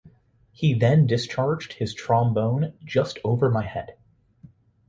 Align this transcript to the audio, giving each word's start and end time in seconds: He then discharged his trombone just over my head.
He 0.51 0.73
then 0.73 1.05
discharged 1.05 1.73
his 1.73 1.93
trombone 1.93 2.73
just 2.83 3.19
over 3.23 3.51
my 3.51 3.67
head. 3.67 3.97